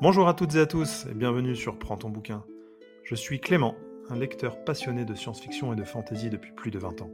[0.00, 2.44] Bonjour à toutes et à tous et bienvenue sur Prends ton bouquin.
[3.02, 3.74] Je suis Clément,
[4.10, 7.10] un lecteur passionné de science-fiction et de fantasy depuis plus de 20 ans.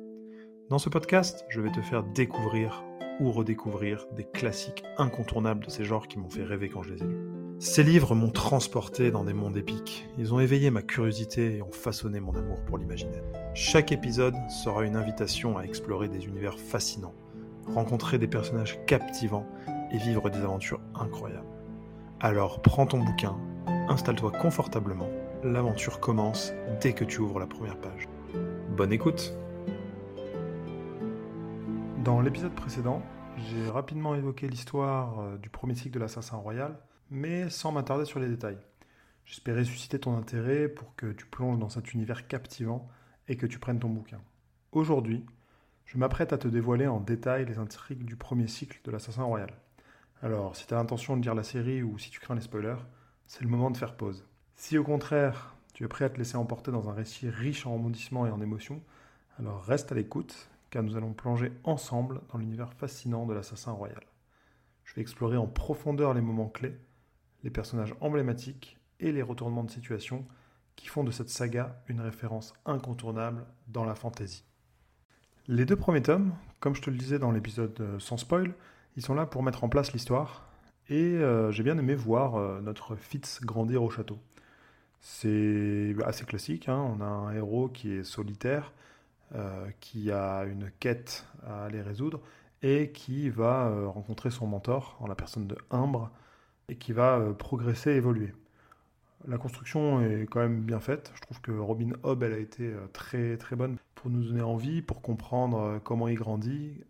[0.69, 2.85] Dans ce podcast, je vais te faire découvrir
[3.21, 7.03] ou redécouvrir des classiques incontournables de ces genres qui m'ont fait rêver quand je les
[7.03, 7.29] ai lus.
[7.61, 11.71] Ces livres m'ont transporté dans des mondes épiques, ils ont éveillé ma curiosité et ont
[11.71, 13.23] façonné mon amour pour l'imaginaire.
[13.55, 17.15] Chaque épisode sera une invitation à explorer des univers fascinants,
[17.67, 19.47] rencontrer des personnages captivants
[19.93, 21.47] et vivre des aventures incroyables.
[22.21, 23.37] Alors prends ton bouquin,
[23.89, 25.09] installe-toi confortablement,
[25.45, 28.09] l'aventure commence dès que tu ouvres la première page.
[28.77, 29.35] Bonne écoute
[32.05, 33.03] Dans l'épisode précédent,
[33.37, 36.79] j'ai rapidement évoqué l'histoire euh, du premier cycle de l'Assassin Royal,
[37.11, 38.59] mais sans m'attarder sur les détails.
[39.25, 42.89] J'espérais susciter ton intérêt pour que tu plonges dans cet univers captivant
[43.29, 44.21] et que tu prennes ton bouquin.
[44.73, 45.25] Aujourd'hui,
[45.87, 49.51] je m'apprête à te dévoiler en détail les intrigues du premier cycle de l'Assassin Royal.
[50.25, 52.77] Alors, si tu as l'intention de lire la série ou si tu crains les spoilers,
[53.27, 54.25] c'est le moment de faire pause.
[54.55, 57.75] Si au contraire, tu es prêt à te laisser emporter dans un récit riche en
[57.75, 58.81] rebondissements et en émotions,
[59.41, 64.01] alors reste à l'écoute, car nous allons plonger ensemble dans l'univers fascinant de l'assassin royal.
[64.85, 66.79] Je vais explorer en profondeur les moments clés,
[67.43, 70.25] les personnages emblématiques et les retournements de situation
[70.77, 74.45] qui font de cette saga une référence incontournable dans la fantasy.
[75.49, 78.55] Les deux premiers tomes, comme je te le disais dans l'épisode euh, sans spoil,
[78.97, 80.43] ils sont là pour mettre en place l'histoire.
[80.89, 84.19] Et euh, j'ai bien aimé voir euh, notre Fitz grandir au château.
[85.01, 86.79] C'est assez classique, hein.
[86.79, 88.73] on a un héros qui est solitaire,
[89.35, 92.21] euh, qui a une quête à aller résoudre,
[92.63, 96.11] et qui va rencontrer son mentor en la personne de Imbre,
[96.69, 98.33] et qui va progresser, évoluer.
[99.27, 101.11] La construction est quand même bien faite.
[101.17, 104.83] Je trouve que Robin Hobb, elle a été très très bonne pour nous donner envie,
[104.83, 106.85] pour comprendre comment il grandit,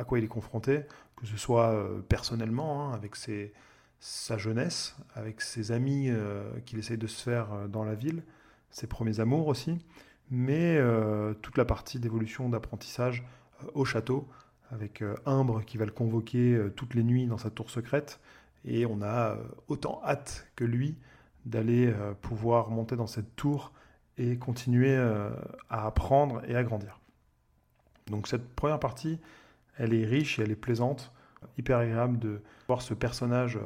[0.00, 0.80] à quoi il est confronté,
[1.16, 3.14] que ce soit euh, personnellement, hein, avec
[4.00, 8.22] sa jeunesse, avec ses amis euh, qu'il essaye de se faire euh, dans la ville,
[8.70, 9.78] ses premiers amours aussi,
[10.30, 10.78] mais
[11.42, 13.26] toute la partie d'évolution d'apprentissage
[13.74, 14.28] au château,
[14.70, 18.20] avec Imbre qui va le convoquer toutes les nuits dans sa tour secrète,
[18.64, 20.96] et on a autant hâte que lui
[21.46, 21.92] d'aller
[22.22, 23.72] pouvoir monter dans cette tour
[24.18, 24.96] et continuer
[25.68, 27.00] à apprendre et à grandir.
[28.06, 29.18] Donc cette première partie,
[29.80, 31.12] elle est riche et elle est plaisante.
[31.56, 33.58] Hyper agréable de voir ce personnage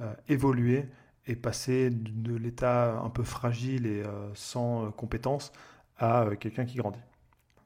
[0.00, 0.86] euh, évoluer
[1.26, 5.52] et passer de l'état un peu fragile et euh, sans euh, compétences
[5.96, 7.00] à quelqu'un qui grandit.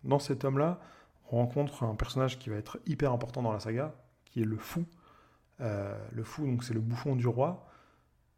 [0.04, 0.81] Dans cet homme-là,
[1.31, 3.94] on rencontre un personnage qui va être hyper important dans la saga,
[4.25, 4.87] qui est le fou.
[5.60, 7.69] le fou, donc c'est le bouffon du roi,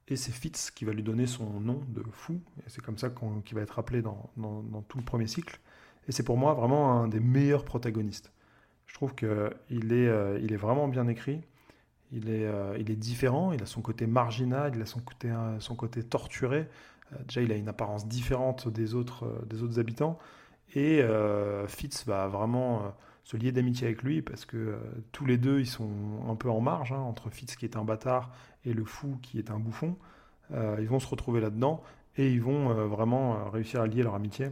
[0.09, 3.09] et c'est Fitz qui va lui donner son nom de fou, c'est comme ça
[3.45, 4.31] qu'il va être appelé dans,
[4.89, 5.61] tout le premier cycle.
[6.09, 8.34] Et c'est pour moi vraiment un des meilleurs protagonistes.
[8.87, 11.41] Je trouve qu'il est, euh, est vraiment bien écrit.
[12.13, 15.31] Il est, euh, il est différent, il a son côté marginal, il a son côté,
[15.31, 16.69] euh, son côté torturé.
[17.27, 20.19] déjà, il a une apparence différente des autres, des autres habitants.
[20.77, 21.03] Et
[21.69, 24.77] Fitz va vraiment se lier d'amitié avec lui parce que
[25.13, 25.91] tous les deux, ils sont
[26.29, 28.33] un peu en marge, hein, entre Fitz qui est un bâtard
[28.65, 29.97] et le fou qui est un bouffon.
[30.53, 31.83] ils vont se retrouver là-dedans
[32.17, 34.51] et ils vont vraiment réussir à lier leur amitié.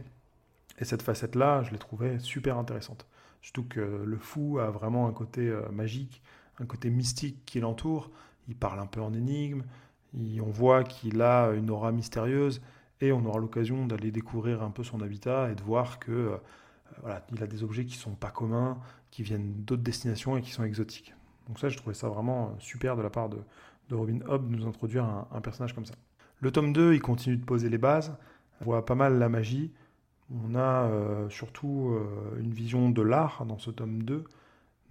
[0.79, 3.05] Et cette facette-là, je l'ai trouvée super intéressante.
[3.43, 6.23] Surtout que le fou a vraiment un côté euh, magique,
[6.59, 8.09] un côté mystique qui l'entoure.
[8.47, 9.63] Il parle un peu en énigme,
[10.15, 12.61] on voit qu'il a une aura mystérieuse
[13.01, 16.37] et on aura l'occasion d'aller découvrir un peu son habitat et de voir que euh,
[17.01, 18.77] voilà, il a des objets qui sont pas communs,
[19.11, 21.13] qui viennent d'autres destinations et qui sont exotiques.
[21.47, 23.39] Donc ça, je trouvais ça vraiment euh, super de la part de,
[23.91, 25.93] Robin Hobb de nous introduire un, un, personnage comme ça.
[26.39, 28.15] Le tome 2, il continue de poser les bases,
[28.61, 29.71] on voit pas mal la magie,
[30.31, 34.23] on a euh, surtout euh, une vision de l'art dans ce tome 2.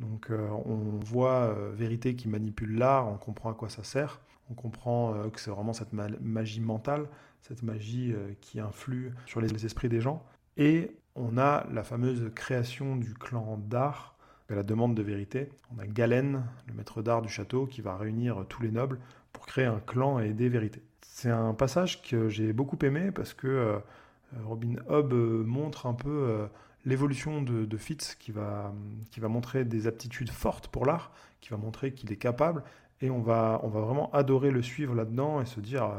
[0.01, 4.55] Donc euh, on voit Vérité qui manipule l'art, on comprend à quoi ça sert, on
[4.55, 7.07] comprend que c'est vraiment cette magie mentale,
[7.41, 10.25] cette magie qui influe sur les esprits des gens.
[10.57, 14.17] Et on a la fameuse création du clan d'art
[14.51, 15.51] à la demande de vérité.
[15.75, 18.99] On a Galen, le maître d'art du château, qui va réunir tous les nobles
[19.33, 20.83] pour créer un clan et des vérités.
[21.01, 23.81] C'est un passage que j'ai beaucoup aimé parce que
[24.45, 26.47] Robin Hobb euh, montre un peu euh,
[26.85, 28.73] l'évolution de, Fitz qui va,
[29.23, 32.63] montrer des aptitudes fortes pour l'art, qui va montrer qu'il est capable,
[33.01, 35.91] et on va, vraiment adorer le suivre là-dedans et se dire,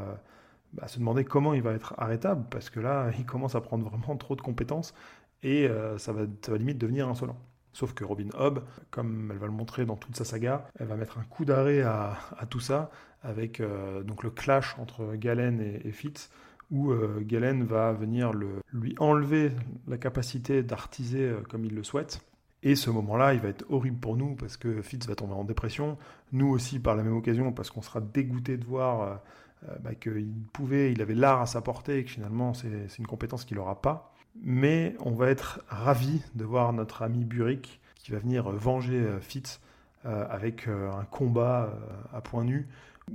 [0.72, 3.88] bah, se demander comment il va être arrêtable, parce que là, il commence à prendre
[3.88, 4.94] vraiment trop de compétences,
[5.42, 7.36] et ça, va, ça va limite devenir insolent.
[7.72, 8.60] Sauf que Robin Hobb,
[8.90, 11.82] comme elle va le montrer dans toute sa saga, elle va mettre un coup d'arrêt
[11.82, 12.16] à,
[12.48, 12.90] tout ça,
[13.22, 13.62] avec
[14.04, 16.30] donc le clash entre Galen et Fitz,
[16.70, 18.32] où euh, Galen va venir
[18.72, 19.52] lui enlever
[19.86, 22.20] la capacité d'artiser euh, comme il le souhaite.
[22.62, 25.44] Et ce moment-là, il va être horrible pour nous parce que Fitz va tomber en
[25.44, 25.98] dépression.
[26.32, 29.20] Nous aussi, par la même occasion, parce qu'on sera dégoûté de voir
[29.68, 33.06] euh, bah, qu'il pouvait, il avait l'art à sa portée et que finalement, c'est une
[33.06, 34.14] compétence qu'il n'aura pas.
[34.42, 39.60] Mais on va être ravis de voir notre ami Burick qui va venir venger Fitz
[40.02, 41.72] avec un combat
[42.12, 42.66] à point nu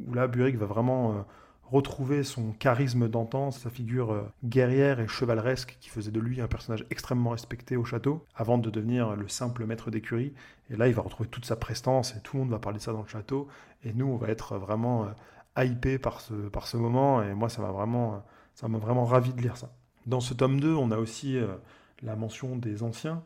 [0.08, 1.26] où là, Burick va vraiment
[1.72, 6.48] retrouver son charisme d'antan, sa figure euh, guerrière et chevaleresque qui faisait de lui un
[6.48, 10.34] personnage extrêmement respecté au château, avant de devenir le simple maître d'écurie.
[10.70, 12.84] Et là, il va retrouver toute sa prestance et tout le monde va parler de
[12.84, 13.48] ça dans le château.
[13.84, 17.22] Et nous, on va être vraiment euh, hypé par ce, par ce moment.
[17.22, 18.24] Et moi, ça m'a vraiment,
[18.62, 19.72] vraiment ravi de lire ça.
[20.06, 21.48] Dans ce tome 2, on a aussi euh,
[22.02, 23.22] la mention des anciens,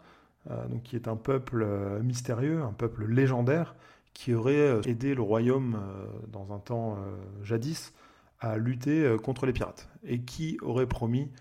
[0.69, 1.65] donc qui est un peuple
[2.01, 3.75] mystérieux, un peuple légendaire,
[4.13, 5.79] qui aurait aidé le royaume
[6.33, 6.97] dans un temps
[7.43, 7.93] jadis
[8.43, 11.31] à lutter euh, contre les pirates et qui aurait promis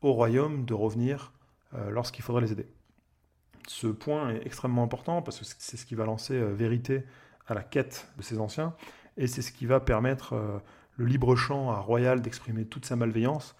[0.00, 1.32] au royaume de revenir
[1.74, 2.66] euh, lorsqu'il faudrait les aider?
[3.68, 7.04] Ce point est extrêmement important parce que c'est ce qui va lancer euh, Vérité
[7.46, 8.74] à la quête de ces anciens
[9.18, 10.34] et c'est ce qui va permettre
[10.96, 13.54] le libre champ à Royal d'exprimer toute sa malveillance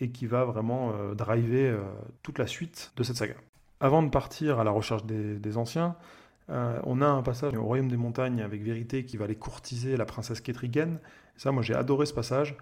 [0.00, 1.76] et qui va vraiment driver
[2.22, 3.34] toute la suite de cette saga.
[3.80, 5.96] Avant de partir à la recherche des, anciens,
[6.48, 10.04] on a un passage au Royaume des Montagnes avec Vérité qui va aller courtiser la
[10.04, 10.98] princesse Ketrigen
[11.36, 12.56] ça, moi, j'ai adoré ce passage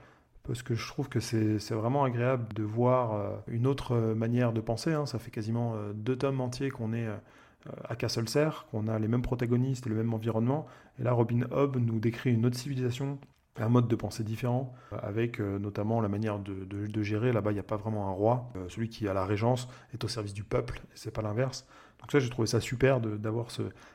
[0.44, 4.60] parce que je trouve que c'est vraiment agréable de voir euh, une autre manière de
[4.60, 4.92] penser.
[4.92, 5.06] Hein.
[5.06, 7.16] Ça fait quasiment euh, deux tomes entiers qu'on est euh,
[7.84, 8.24] à Castle
[8.70, 10.66] qu'on a les mêmes protagonistes et le même environnement.
[10.98, 13.18] Et là, Robin Hobb nous décrit une autre civilisation,
[13.56, 14.72] un mode de pensée différent,
[15.02, 17.32] avec notamment la manière de, gérer.
[17.34, 18.50] Là-bas, il n'y a pas vraiment un roi.
[18.68, 21.66] celui qui a la régence est au service du peuple, et c'est pas l'inverse.
[22.00, 23.48] Donc ça, j'ai trouvé ça super d'avoir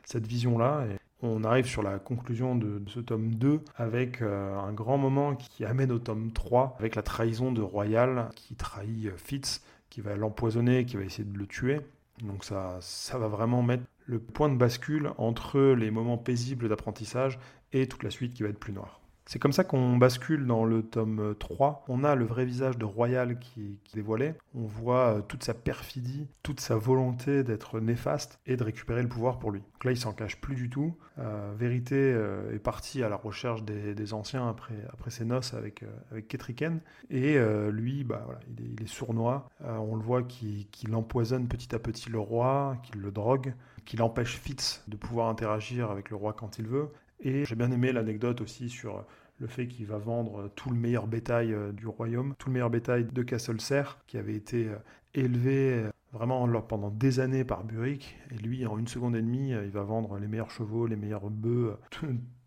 [0.04, 0.86] cette vision-là.
[1.22, 5.66] On arrive sur la conclusion de, ce tome 2 avec euh, un grand moment qui
[5.66, 10.16] amène au tome 3 avec la trahison de Royal qui trahit euh, Fitz, qui va
[10.16, 11.80] l'empoisonner, qui va essayer de le tuer.
[12.22, 17.40] Donc ça, ça va vraiment mettre le point de bascule entre les moments paisibles d'apprentissage
[17.74, 19.00] et toute la suite qui va être plus noire.
[19.28, 21.86] C'est comme ça qu'on bascule dans le tome 3.
[21.88, 24.36] On a le vrai visage de Royal qui, est dévoilé.
[24.54, 29.10] On voit euh, toute sa perfidie, toute sa volonté d'être néfaste et de récupérer le
[29.10, 29.62] pouvoir pour lui.
[29.62, 30.96] Donc là, il s'en cache plus du tout.
[31.18, 35.84] Euh, Vérité euh, est parti à la recherche des, anciens après, après ses noces avec,
[36.12, 36.80] avec Ketriken.
[37.10, 37.40] Et
[37.72, 39.50] lui, bah, voilà, il, est, sournois.
[39.62, 43.56] on le voit qu'il empoisonne petit à petit le roi, qu'il le drogue,
[43.86, 46.90] qu'il empêche Fitz de pouvoir interagir avec le roi quand il veut.
[47.20, 49.06] Et j'ai bien aimé l'anecdote aussi sur
[49.40, 52.70] le fait qu'il va vendre tout le meilleur bétail euh, du royaume, tout le meilleur
[52.70, 53.58] bétail de Castle
[54.08, 54.78] qui avait été euh,
[55.14, 58.18] élevé euh, vraiment pendant des années par Burick.
[58.32, 61.30] Et lui, en une seconde et demie, il va vendre les meilleurs chevaux, les meilleurs
[61.30, 61.78] bœufs,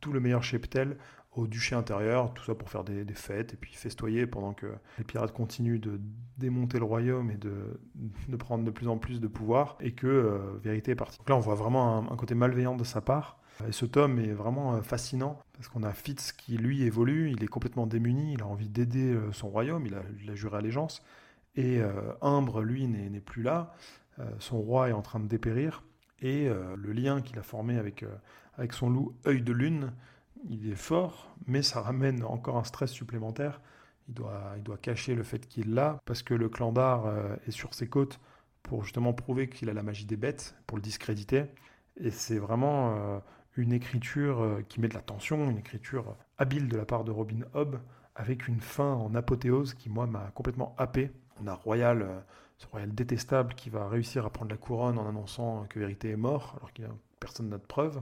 [0.00, 0.96] tout, le meilleur cheptel
[1.32, 4.66] au duché intérieur, tout ça pour faire des, fêtes et puis festoyer pendant que
[4.96, 6.00] les pirates continuent de
[6.38, 10.58] démonter le royaume et de, de prendre de plus en plus de pouvoir et que
[10.62, 11.18] Vérité est partie.
[11.18, 14.32] Donc là, on voit vraiment un côté malveillant de sa part et ce tome est
[14.32, 18.42] vraiment euh, fascinant parce qu'on a Fitz qui lui évolue, il est complètement démuni, il
[18.42, 19.94] a envie d'aider euh, son royaume, il
[20.30, 21.02] a, juré allégeance.
[21.56, 23.74] Et euh, Imbre, lui, n'est plus là.
[24.38, 25.82] son roi est en train de dépérir.
[26.20, 28.04] Et le lien qu'il a formé avec,
[28.56, 29.92] avec son loup œil de lune,
[30.48, 33.60] il est fort, mais ça ramène encore un stress supplémentaire.
[34.08, 37.06] Il doit, il doit cacher le fait qu'il l'a, parce que le clan d'art
[37.46, 38.18] est sur ses côtes
[38.64, 41.44] pour justement prouver qu'il a la magie des bêtes, pour le discréditer.
[41.96, 43.22] Et c'est vraiment
[43.58, 47.10] une écriture euh, qui met de la tension, une écriture habile de la part de
[47.10, 47.80] Robin Hobb,
[48.14, 51.10] avec une fin en apothéose qui, moi, m'a complètement happé.
[51.42, 52.20] On a Royal, euh,
[52.56, 56.16] ce Royal détestable qui va réussir à prendre la couronne en annonçant que Vérité est
[56.16, 58.00] mort, alors qu'il n'y a personne n'a de preuve.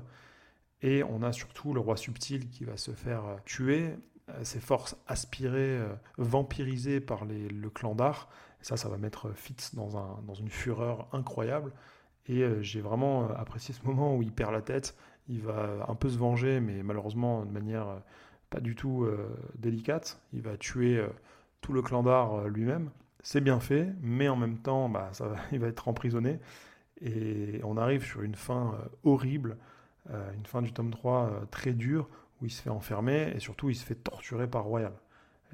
[0.82, 3.96] Et on a surtout le roi subtil qui va se faire euh, tuer,
[4.42, 5.78] ses forces aspirées,
[6.18, 8.28] vampirisées par le clan d'art.
[8.60, 11.72] ça, ça va mettre Fitz dans, un, dans une fureur incroyable.
[12.26, 14.96] Et j'ai vraiment apprécié ce moment où il perd la tête
[15.28, 17.98] il va un peu se venger, mais malheureusement de manière euh,
[18.50, 20.20] pas du tout euh, délicate.
[20.32, 21.08] Il va tuer euh,
[21.60, 22.90] tout le clan d'art lui-même.
[23.22, 26.38] C'est bien fait, mais en même temps, bah, ça il va être emprisonné.
[27.00, 29.58] Et on arrive sur une fin horrible,
[30.08, 32.08] une fin du tome 3 très dure,
[32.40, 34.94] où il se fait enfermer et surtout il se fait torturer par Royal.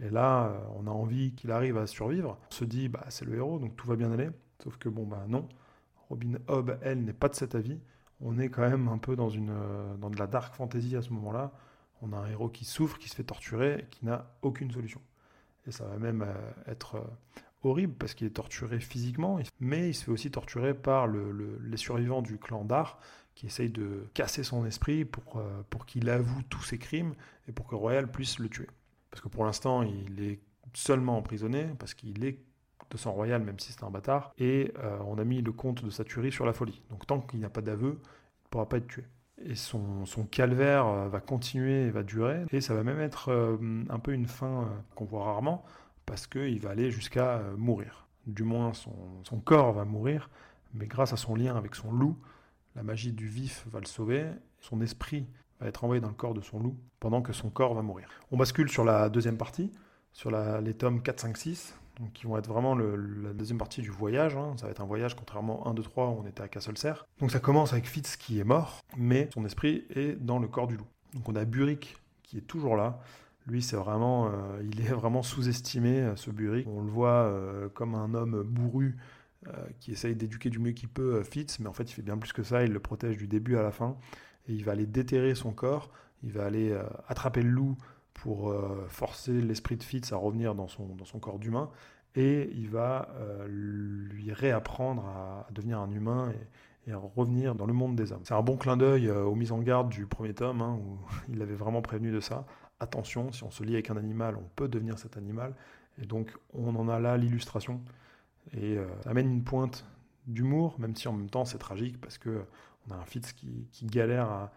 [0.00, 2.38] Et là, on a envie qu'il arrive à survivre.
[2.48, 4.30] On se dit, bah, c'est le héros, donc tout va bien aller.
[4.62, 5.48] Sauf que bon, bah non.
[6.08, 7.80] Robin Hobb, elle, n'est pas de cet avis
[8.22, 11.02] on est quand même un peu dans, une, euh, dans de la dark fantasy à
[11.02, 11.52] ce moment-là.
[12.00, 15.00] On a un héros qui souffre, qui se fait torturer qui n'a aucune solution.
[15.66, 17.04] Et ça va même euh, être euh,
[17.62, 22.22] horrible parce qu'il est torturé physiquement, mais il se fait aussi torturer par les survivants
[22.22, 22.98] du clan d'Ar
[23.36, 27.14] qui essayent de casser son esprit pour, pour qu'il avoue tous ses crimes
[27.46, 28.66] et pour que Royal puisse le tuer.
[29.10, 30.40] Parce que pour l'instant, il est
[30.74, 32.40] seulement emprisonné parce qu'il est
[32.96, 35.90] sang royal, même si c'est un bâtard, et euh, on a mis le comte de
[35.90, 36.82] Satury sur la folie.
[36.90, 39.04] Donc tant qu'il n'y a pas d'aveu, il ne pourra pas être tué.
[39.44, 43.98] Et son, calvaire euh, va continuer va durer, et ça va même être euh, un
[43.98, 45.64] peu une fin qu'on voit rarement,
[46.06, 48.08] parce qu'il va aller jusqu'à mourir.
[48.26, 50.30] Du moins, son, corps va mourir,
[50.74, 52.18] mais grâce à son lien avec son loup,
[52.76, 54.26] la magie du vif va le sauver,
[54.60, 55.26] son esprit
[55.60, 58.08] va être envoyé dans le corps de son loup, pendant que son corps va mourir.
[58.30, 59.72] On bascule sur la deuxième partie,
[60.12, 61.81] sur les tomes 4, 5, 6, donc
[62.14, 64.36] qui vont être vraiment la deuxième partie du voyage.
[64.36, 64.54] Hein.
[64.56, 66.74] Ça va être un voyage, contrairement à 1, 2, 3, où on était à Castle
[67.20, 70.66] Donc ça commence avec Fitz qui est mort, mais son esprit est dans le corps
[70.66, 70.86] du loup.
[71.14, 73.00] Donc on a Burick qui est toujours là.
[73.46, 76.66] Lui, c'est vraiment, euh, il est vraiment sous-estimé, euh, ce Burick.
[76.68, 78.96] On le voit euh, comme un homme bourru
[79.80, 82.32] qui essaye d'éduquer du mieux qu'il peut Fitz, mais en fait, il fait bien plus
[82.32, 82.62] que ça.
[82.62, 83.96] Il le protège du début à la fin,
[84.46, 85.90] et il va aller déterrer son corps.
[86.22, 86.72] Il va aller
[87.08, 87.76] attraper le loup
[88.14, 88.54] pour
[88.86, 91.70] forcer l'esprit de Fitz à revenir dans son, dans son corps d'humain,
[92.14, 96.32] et il va euh, lui réapprendre à, devenir un humain
[96.86, 98.22] et, à revenir dans le monde des hommes.
[98.24, 100.98] C'est un bon clin d'œil euh, aux mises en garde du premier tome, hein, où
[101.32, 102.44] il avait vraiment prévenu de ça.
[102.80, 105.54] Attention, si on se lie avec un animal, on peut devenir cet animal,
[106.02, 107.80] et donc on en a là l'illustration,
[108.52, 109.84] et ça amène une pointe
[110.26, 112.42] d'humour, même si en même temps c'est tragique, parce que
[112.88, 114.52] on a un Fitz qui, qui galère à,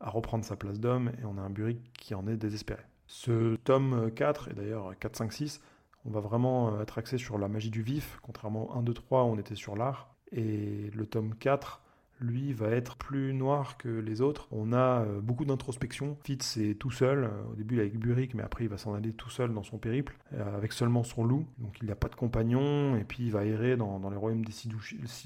[0.00, 2.82] à reprendre sa place d'homme, et on a un Burick qui en est désespéré.
[3.06, 5.60] Ce tome 4, et d'ailleurs 4, 5, 6,
[6.08, 8.94] on va vraiment euh, être axé sur la magie du vif, contrairement au 1, 2,
[8.94, 10.14] 3, où on était sur l'art.
[10.32, 11.82] Et le tome 4,
[12.20, 14.48] lui, va être plus noir que les autres.
[14.50, 16.16] On a euh, beaucoup d'introspection.
[16.24, 17.24] Fitz est tout seul.
[17.24, 19.76] Euh, au début, avec Burick, mais après, il va s'en aller tout seul dans son
[19.76, 20.16] périple,
[20.56, 21.46] avec seulement son loup.
[21.58, 22.96] Donc, il n'a pas de compagnon.
[22.96, 24.68] Et puis, il va errer dans, les royaumes des six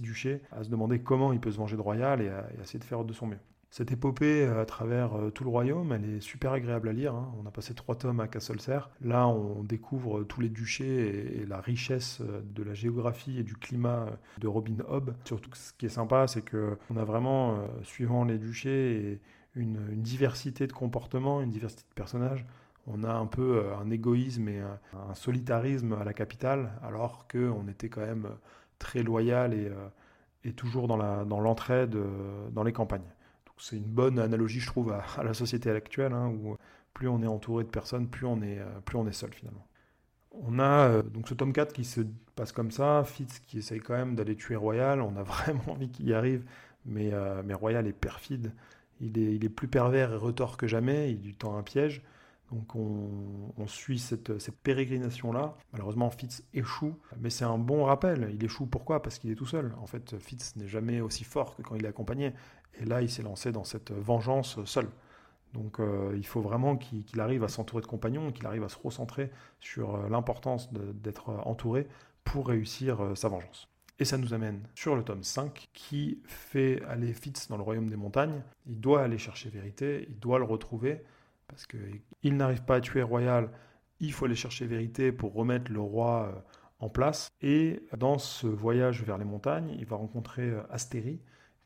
[0.03, 2.85] duchés, à se demander comment il peut se venger de Royal et à essayer de
[2.85, 3.39] faire de son mieux.
[3.73, 7.15] Cette épopée euh, à travers euh, tout le royaume, elle est super agréable à lire.
[7.15, 7.33] Hein.
[7.43, 8.81] On a passé trois tomes à Castelcer.
[9.01, 13.57] Là, on découvre tous les duchés et, la richesse euh, de la géographie et du
[13.57, 15.15] climat de Robin Hobb.
[15.25, 19.23] Surtout, ce qui est sympa, c'est que on a vraiment, suivant les duchés,
[19.55, 22.45] une, diversité de comportements, une diversité de personnages.
[22.87, 27.89] On a un peu un égoïsme et un, solitarisme à la capitale, alors qu'on était
[27.89, 28.29] quand même
[28.79, 31.97] très loyal et, toujours dans l'entraide
[32.53, 33.01] dans les campagnes.
[33.63, 36.57] C'est une bonne analogie, je trouve, à, la société actuelle, hein, où
[36.95, 39.65] plus on est entouré de personnes, plus on est, euh, seul finalement.
[40.33, 42.01] On a euh, donc ce tome 4 qui se
[42.35, 45.91] passe comme ça, Fitz qui essaye quand même d'aller tuer Royal, on a vraiment envie
[45.91, 46.45] qu'il y arrive,
[46.87, 48.53] mais, euh, Royal est perfide,
[49.01, 52.03] il est, plus pervers et retort que jamais, il du tend un piège,
[52.51, 55.57] donc on, suit cette, cette pérégrination-là.
[55.73, 58.29] Malheureusement, Fitz échoue, mais c'est un bon rappel.
[58.35, 59.01] Il échoue pourquoi?
[59.01, 59.73] Parce qu'il est tout seul.
[59.81, 62.35] En fait, Fitz n'est jamais aussi fort que quand il est accompagné.
[62.81, 64.89] Et là, il s'est lancé dans cette vengeance seul.
[65.53, 68.79] Donc euh, il faut vraiment qu'il arrive à s'entourer de compagnons, qu'il arrive à se
[68.79, 71.87] recentrer sur euh, l'importance d'être entouré
[72.25, 73.69] pour réussir euh, sa vengeance.
[73.99, 77.89] Et ça nous amène sur le tome 5 qui fait aller Fitz dans le royaume
[77.89, 78.43] des montagnes.
[78.67, 81.03] Il doit aller chercher vérité, il doit le retrouver,
[81.47, 83.51] parce qu'il n'arrive pas à tuer Royal,
[84.01, 86.45] il faut aller chercher vérité pour remettre le roi
[86.81, 87.29] en place.
[87.43, 91.21] Et dans ce voyage vers les montagnes, il va rencontrer Astérie,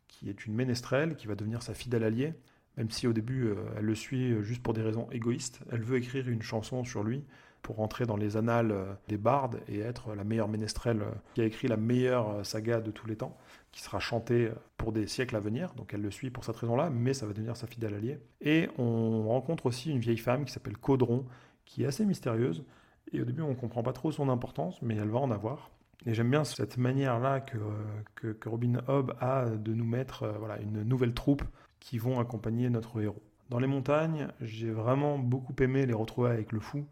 [0.08, 2.34] qui est une ménestrelle, qui va devenir sa fidèle alliée,
[2.76, 5.60] même si au début euh, elle le suit juste pour des raisons égoïstes.
[5.70, 7.25] Elle veut écrire une chanson sur lui
[7.62, 11.40] pour rentrer dans les annales euh, des bardes et être la meilleure ménestrelle euh, qui
[11.40, 13.36] a écrit la meilleure saga de tous les temps,
[13.72, 15.75] qui sera chantée pour des siècles à venir.
[15.75, 18.18] Donc elle le suit pour cette raison-là, mais ça va devenir sa fidèle alliée.
[18.40, 21.26] Et on rencontre aussi une vieille femme qui s'appelle Caudron,
[21.64, 22.64] qui est assez mystérieuse.
[23.12, 25.70] Et au début, on ne comprend pas trop son importance, mais elle va en avoir.
[26.06, 27.58] Et j'aime bien cette manière-là que,
[28.32, 31.42] que, Robin Hobb a de nous mettre euh, voilà, une nouvelle troupe
[31.80, 33.22] qui vont accompagner notre héros.
[33.50, 36.86] Dans les montagnes, j'ai vraiment beaucoup aimé les retrouver avec le fou.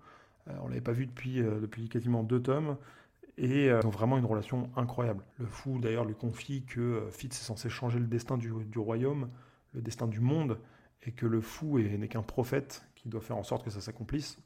[0.48, 2.76] Euh, on l'avait pas vu depuis, euh, depuis quasiment deux tomes.
[3.38, 5.24] Et ils ont vraiment une relation incroyable.
[5.38, 9.28] Le fou, d'ailleurs, lui confie que Fitz est censé changer le destin du, du royaume,
[9.72, 10.56] le destin du monde,
[11.02, 14.36] et que le fou n'est qu'un prophète qui doit faire en sorte que ça s'accomplisse.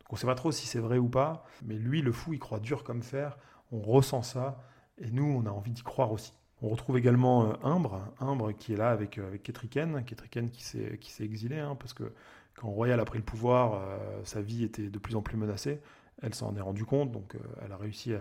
[0.00, 2.32] Donc on ne sait pas trop si c'est vrai ou pas, mais lui, le fou,
[2.32, 3.38] il croit dur comme fer
[3.72, 4.62] on ressent ça,
[4.98, 6.32] et nous, on a envie d'y croire aussi.
[6.62, 10.62] On retrouve également euh, Imbre, Imbre qui est là avec, euh, avec Ketriken, Ketriken qui
[10.62, 12.12] s'est, exilé, hein, parce que
[12.54, 15.80] quand Royal a pris le pouvoir, euh, sa vie était de plus en plus menacée.
[16.20, 18.14] Elle s'en est rendue compte, donc elle a réussi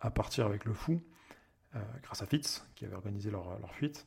[0.00, 1.02] à, partir avec le fou,
[2.02, 4.06] grâce à Fitz, qui avait organisé leur, fuite.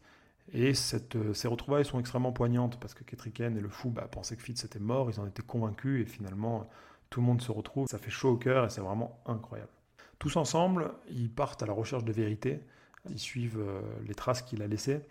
[0.51, 4.41] Et ces retrouvailles sont extrêmement poignantes, parce que Ketriken et le fou bah, pensaient que
[4.41, 6.67] Fitz était mort, ils en étaient convaincus, et finalement,
[7.11, 7.87] tout le monde se retrouve.
[7.87, 9.69] Ça fait chaud au cœur, et c'est vraiment incroyable.
[10.19, 12.61] Tous ensemble, ils partent à la recherche de vérité,
[13.09, 15.01] ils suivent euh, les traces qu'il a laissées,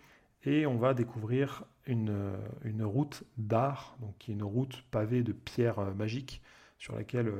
[0.43, 5.23] et on va découvrir une, euh, une route d'art, donc qui est une route pavée
[5.23, 6.41] de pierres euh, magiques,
[6.77, 7.31] sur laquelle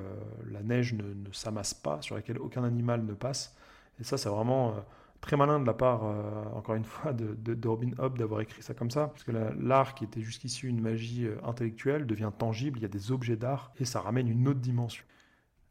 [0.50, 1.04] la neige ne,
[1.34, 3.54] s'amasse pas, sur laquelle aucun animal ne passe,
[4.00, 4.76] Et ça, c'est vraiment
[5.20, 6.04] très malin de la part,
[6.56, 10.06] encore une fois, de, Robin Hobb d'avoir écrit ça comme ça, parce que l'art qui
[10.06, 14.00] était jusqu'ici une magie intellectuelle devient tangible, il y a des objets d'art, et ça
[14.00, 15.04] ramène une autre dimension.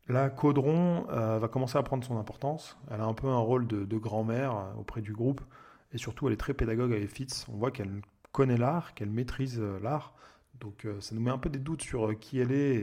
[0.08, 2.76] La Caudron va commencer à prendre son importance.
[2.90, 5.40] Elle a un peu un rôle de, grand-mère auprès du groupe.
[5.92, 7.46] Et surtout, elle est très pédagogue avec Fitz.
[7.48, 10.14] On voit qu'elle connaît l'art, qu'elle maîtrise l'art.
[10.60, 12.74] Donc euh, ça nous met un peu des doutes sur euh, qui elle est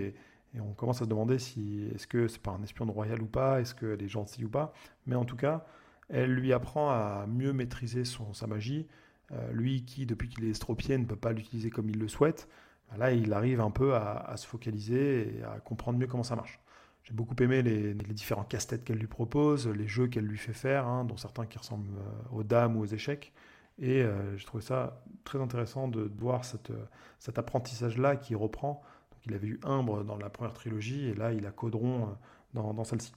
[0.53, 3.21] et, on commence à se demander si est-ce que c'est pas un espion de royal
[3.21, 4.73] ou pas, est-ce qu'elle est gentille ou pas?
[5.05, 5.65] Mais en tout cas,
[6.09, 8.85] elle lui apprend à mieux maîtriser sa magie.
[9.31, 12.49] Euh, lui qui, depuis qu'il est estropié, ne peut pas l'utiliser comme il le souhaite,
[12.89, 16.35] bah là il arrive un peu à, se focaliser et à comprendre mieux comment ça
[16.35, 16.59] marche.
[17.03, 20.87] J'ai beaucoup aimé les, différents casse-têtes qu'elle lui propose, les jeux qu'elle lui fait faire,
[20.87, 21.99] hein, dont certains qui ressemblent
[22.31, 23.33] aux dames ou aux échecs.
[23.81, 26.71] Et euh, je trouvais ça très intéressant de voir cette,
[27.19, 28.81] cet apprentissage-là qui reprend.
[29.25, 32.09] Il avait eu Imbre dans la première trilogie et là il a Caudron
[32.55, 33.13] euh, dans, celle-ci.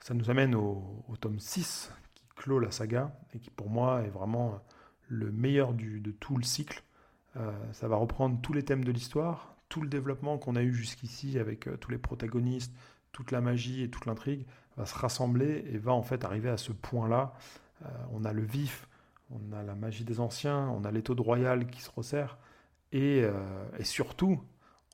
[0.00, 4.10] Ça nous amène au, tome 6 qui clôt la saga et qui pour moi est
[4.10, 4.60] vraiment
[5.08, 6.82] le meilleur de tout le cycle.
[7.36, 10.72] Euh, ça va reprendre tous les thèmes de l'histoire, tout le développement qu'on a eu
[10.72, 12.74] jusqu'ici avec tous les protagonistes,
[13.14, 14.44] toute la magie et toute l'intrigue
[14.76, 17.32] va se rassembler et va en fait arriver à ce point-là.
[18.12, 18.88] on a le vif,
[19.30, 22.36] on a la magie des anciens, on a l'étau de royal qui se resserre,
[22.94, 23.32] et, euh,
[23.82, 24.40] surtout,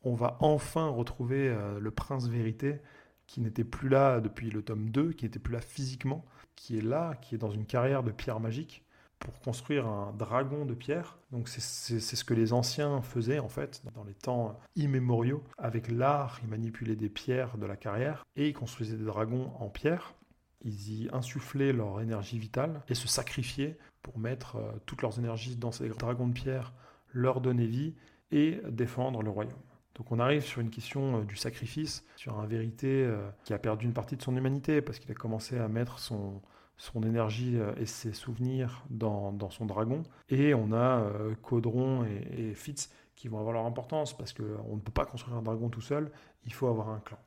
[0.05, 2.81] on va enfin retrouver euh, le prince vérité
[3.27, 6.25] qui n'était plus là depuis le tome 2, qui n'était plus là physiquement,
[6.57, 8.85] qui est là, qui est dans une carrière de pierre magique
[9.21, 11.19] pour construire un dragon de pierre.
[11.31, 15.45] Donc c'est ce que les anciens faisaient en fait dans les temps immémoriaux.
[15.59, 19.69] Avec l'art, ils manipulaient des pierres de la carrière et ils construisaient des dragons en
[19.69, 20.15] pierre.
[20.63, 25.57] Ils y insufflaient leur énergie vitale et se sacrifiaient pour mettre euh, toutes leurs énergies
[25.57, 26.73] dans ces dragons de pierre,
[27.13, 27.95] leur donner vie
[28.31, 29.53] et défendre le royaume.
[29.95, 33.59] Donc on arrive sur une question euh, du sacrifice, sur un vérité euh, qui a
[33.59, 36.41] perdu une partie de son humanité parce qu'il a commencé à mettre son,
[36.81, 40.03] son énergie et ses souvenirs dans, dans son dragon.
[40.31, 41.05] Et on a
[41.43, 45.43] Caudron et, Fitz qui vont avoir leur importance parce qu'on ne peut pas construire un
[45.43, 46.11] dragon tout seul,
[46.47, 47.19] il faut avoir un clan.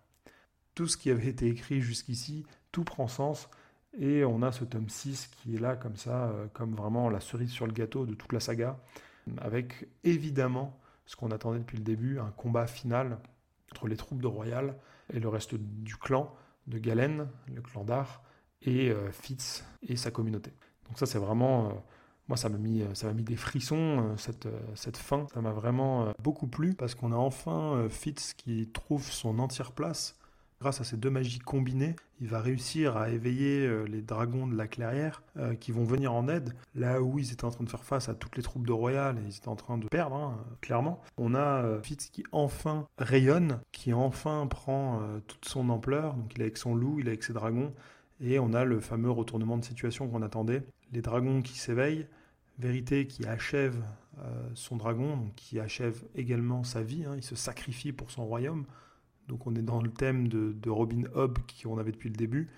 [0.74, 3.48] Tout ce qui avait été écrit jusqu'ici, tout prend sens
[4.00, 7.20] et on a ce tome 6 qui est là comme ça, euh, comme vraiment la
[7.20, 8.80] cerise sur le gâteau de toute la saga,
[9.38, 13.20] avec évidemment ce qu'on attendait depuis le début, un combat final
[13.72, 14.76] entre les troupes de Royal
[15.14, 16.34] et le reste du clan
[16.66, 18.23] de Galen, le clan d'Ar,
[18.64, 20.52] et euh, Fitz et sa communauté.
[20.88, 21.70] Donc ça c'est vraiment...
[21.70, 21.74] Euh,
[22.30, 25.28] moi, ça m'a mis, ça m'a mis des frissons, cette, cette fin.
[25.34, 30.16] Ça m'a vraiment beaucoup plu parce qu'on a enfin Fitz qui trouve son entière place
[30.64, 34.56] grâce à ces deux magies combinées, il va réussir à éveiller euh, les dragons de
[34.56, 37.70] la clairière euh, qui vont venir en aide là où ils étaient en train de
[37.70, 40.16] faire face à toutes les troupes de Royal et ils étaient en train de perdre,
[40.16, 41.02] hein, clairement.
[41.18, 46.14] On a euh, Fitz qui enfin rayonne, qui enfin prend toute son ampleur.
[46.14, 47.74] Donc il est avec son loup, il est avec ses dragons
[48.22, 50.64] et on a le fameux retournement de situation qu'on attendait.
[50.92, 52.08] Les dragons qui s'éveillent,
[52.60, 53.84] Vérité qui achève
[54.54, 57.16] son dragon, qui achève également sa vie, hein.
[57.16, 58.66] il se sacrifie pour son royaume.
[59.28, 62.50] Donc on est dans le thème de, Robin Hobb qu'on avait depuis le début.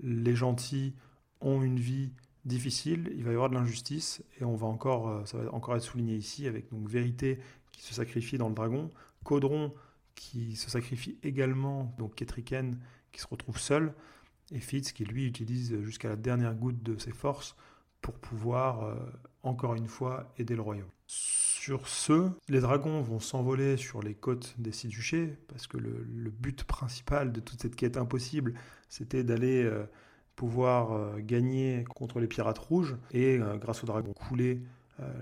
[0.00, 0.94] Les gentils
[1.40, 2.12] ont une vie
[2.44, 5.76] difficile, il va y avoir de l'injustice et on va encore, euh, ça va encore
[5.76, 7.38] être souligné ici avec donc Vérité
[7.72, 8.90] qui se sacrifie dans le dragon,
[9.24, 9.72] Caudron
[10.14, 12.78] qui se sacrifie également, donc Ketriken
[13.12, 13.94] qui se retrouve seul
[14.52, 17.56] et Fitz qui lui utilise jusqu'à la dernière goutte de ses forces
[18.00, 18.94] pour pouvoir euh,
[19.42, 20.88] encore une fois aider le royaume.
[21.06, 26.30] Sur ce, les dragons vont s'envoler sur les côtes des six duchés, parce que le,
[26.30, 28.54] but principal de toute cette quête impossible,
[28.90, 29.86] c'était d'aller euh,
[30.36, 34.60] pouvoir euh, gagner contre les pirates rouges, et grâce aux dragons couler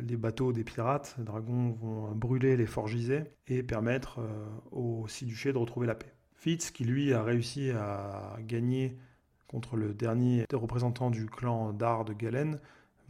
[0.03, 4.21] les bateaux des pirates, les dragons vont brûler les forgisés et permettre
[4.71, 6.13] aux six duchés de retrouver la paix.
[6.35, 8.99] Fitz, qui lui a réussi à gagner
[9.53, 12.59] contre le dernier représentant du clan d'Ar de Galen,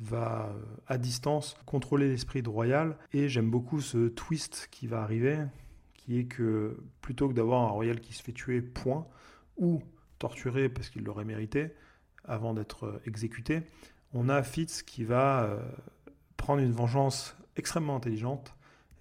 [0.00, 2.98] va euh, à distance contrôler l'esprit de Royal.
[3.12, 5.38] Et j'aime beaucoup ce twist qui va arriver,
[5.94, 9.07] qui est que plutôt que d'avoir un Royal qui se fait tuer, point,
[9.57, 9.83] ou
[10.18, 11.70] torturé parce qu'il l'aurait mérité
[12.24, 13.62] avant d'être euh, exécuté,
[14.12, 15.62] on a Fitz qui va euh,
[16.37, 18.55] prendre une vengeance extrêmement intelligente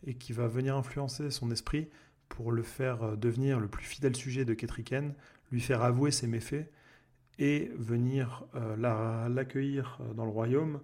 [0.05, 1.89] et qui va venir influencer son esprit
[2.29, 5.13] pour le faire devenir le plus fidèle sujet de Ketriken,
[5.51, 6.71] lui faire avouer ses méfaits
[7.41, 10.79] et venir euh, l'accueillir euh, dans le royaume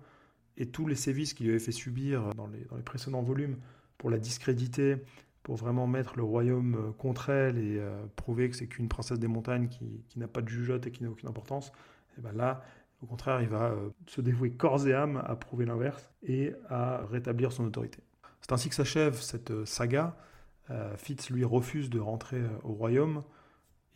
[0.58, 3.58] et tous les sévices qu'il lui avait fait subir dans les, dans les, précédents volumes
[4.00, 4.98] pour la discréditer,
[5.44, 7.80] pour vraiment mettre le royaume euh, contre elle et
[8.16, 11.12] prouver que c'est qu'une princesse des montagnes qui, n'a pas de jugeote et qui n'a
[11.12, 11.72] aucune importance,
[12.18, 12.64] et ben là,
[13.04, 13.76] au contraire, il va
[14.08, 18.00] se dévouer corps et âme à prouver l'inverse et à rétablir son autorité.
[18.42, 20.18] C'est ainsi que s'achève cette saga.
[20.96, 23.22] Fitz lui refuse de rentrer au royaume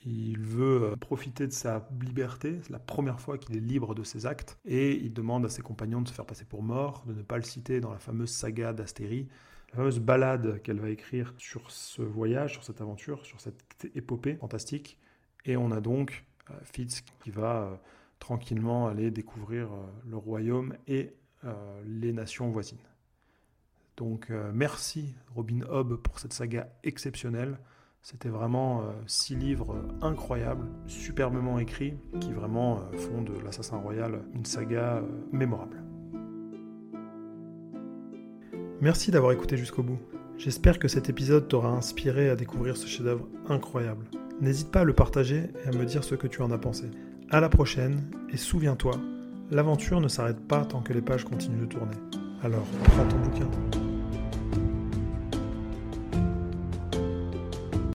[0.04, 4.04] Il veut euh, profiter de sa liberté, c'est la première fois qu'il est libre de
[4.04, 7.14] ses actes, et il demande à ses compagnons de se faire passer pour mort, de
[7.14, 9.28] ne pas le citer dans la fameuse saga d'Astérie,
[9.72, 14.36] la fameuse balade qu'elle va écrire sur ce voyage, sur cette aventure, sur cette épopée
[14.36, 14.98] fantastique.
[15.46, 17.76] Et on a donc euh, Fitz qui va euh,
[18.20, 19.70] tranquillement aller découvrir
[20.08, 21.16] le royaume et
[21.88, 22.78] les nations voisines.
[23.98, 27.58] Donc merci Robin Hobb pour cette saga exceptionnelle.
[28.04, 34.24] C'était vraiment euh, six livres incroyables, superbement écrits, qui vraiment euh, font de l'Assassin Royal
[34.34, 35.84] une saga euh, mémorable.
[38.82, 40.00] Merci d'avoir écouté jusqu'au bout.
[40.40, 44.08] J'espère que cet épisode t'aura inspiré à découvrir ce chef-d'œuvre incroyable.
[44.40, 46.90] N'hésite pas à le partager et à me dire ce que tu en as pensé.
[47.30, 48.96] À la prochaine et souviens-toi,
[49.52, 51.98] l'aventure ne s'arrête pas tant que les pages continuent de tourner.
[52.42, 53.91] Alors, prends ton bouquin.